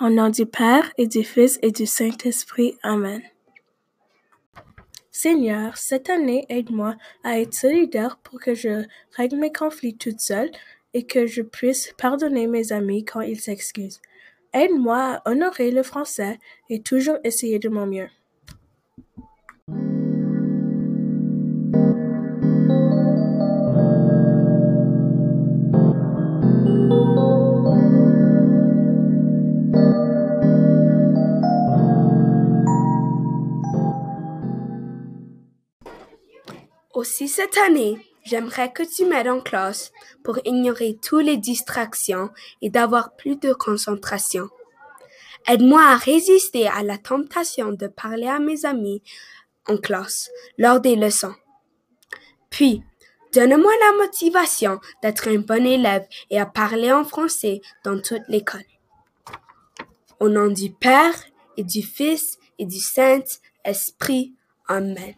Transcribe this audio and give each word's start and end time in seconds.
Au 0.00 0.10
nom 0.10 0.28
du 0.28 0.46
Père 0.46 0.92
et 0.96 1.08
du 1.08 1.24
Fils 1.24 1.58
et 1.60 1.72
du 1.72 1.84
Saint-Esprit. 1.84 2.78
Amen. 2.84 3.20
Seigneur, 5.10 5.76
cette 5.76 6.08
année, 6.08 6.46
aide-moi 6.48 6.94
à 7.24 7.40
être 7.40 7.52
solidaire 7.52 8.16
pour 8.22 8.38
que 8.38 8.54
je 8.54 8.84
règle 9.16 9.38
mes 9.38 9.50
conflits 9.50 9.96
toute 9.96 10.20
seule 10.20 10.52
et 10.94 11.04
que 11.04 11.26
je 11.26 11.42
puisse 11.42 11.92
pardonner 11.98 12.46
mes 12.46 12.70
amis 12.70 13.04
quand 13.04 13.22
ils 13.22 13.40
s'excusent. 13.40 14.00
Aide-moi 14.52 14.98
à 15.16 15.28
honorer 15.28 15.72
le 15.72 15.82
français 15.82 16.38
et 16.70 16.80
toujours 16.80 17.18
essayer 17.24 17.58
de 17.58 17.68
mon 17.68 17.86
mieux. 17.86 18.08
Aussi 36.98 37.28
cette 37.28 37.56
année, 37.58 37.96
j'aimerais 38.24 38.72
que 38.72 38.82
tu 38.82 39.04
m'aides 39.04 39.28
en 39.28 39.40
classe 39.40 39.92
pour 40.24 40.40
ignorer 40.44 40.98
toutes 41.00 41.26
les 41.26 41.36
distractions 41.36 42.28
et 42.60 42.70
d'avoir 42.70 43.14
plus 43.14 43.36
de 43.36 43.52
concentration. 43.52 44.48
Aide-moi 45.46 45.80
à 45.80 45.94
résister 45.94 46.66
à 46.66 46.82
la 46.82 46.98
tentation 46.98 47.70
de 47.70 47.86
parler 47.86 48.26
à 48.26 48.40
mes 48.40 48.64
amis 48.64 49.00
en 49.68 49.76
classe 49.76 50.28
lors 50.58 50.80
des 50.80 50.96
leçons. 50.96 51.36
Puis, 52.50 52.82
donne-moi 53.32 53.72
la 53.86 54.04
motivation 54.04 54.80
d'être 55.00 55.28
un 55.28 55.38
bon 55.38 55.64
élève 55.64 56.04
et 56.30 56.40
à 56.40 56.46
parler 56.46 56.90
en 56.90 57.04
français 57.04 57.60
dans 57.84 58.00
toute 58.00 58.26
l'école. 58.26 58.66
Au 60.18 60.28
nom 60.28 60.48
du 60.48 60.72
Père 60.72 61.14
et 61.56 61.62
du 61.62 61.80
Fils 61.80 62.38
et 62.58 62.64
du 62.64 62.80
Saint-Esprit. 62.80 64.34
Amen. 64.66 65.14